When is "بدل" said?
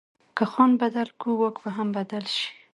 0.81-1.07, 1.97-2.23